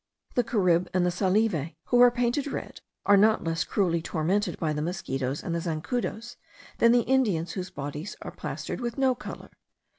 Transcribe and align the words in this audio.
The 0.33 0.43
Carib 0.43 0.89
and 0.95 1.05
the 1.05 1.11
Salive, 1.11 1.73
who 1.85 2.01
are 2.01 2.09
painted 2.09 2.47
red, 2.47 2.81
are 3.05 3.15
not 3.15 3.43
less 3.43 3.63
cruelly 3.63 4.01
tormented 4.01 4.57
by 4.59 4.73
the 4.73 4.81
mosquitos 4.81 5.43
and 5.43 5.53
the 5.53 5.59
zancudos, 5.61 6.37
than 6.79 6.91
the 6.91 7.01
Indians 7.03 7.51
whose 7.51 7.69
bodies 7.69 8.15
are 8.23 8.31
plastered 8.31 8.81
with 8.81 8.97
no 8.97 9.13
colour. 9.13 9.51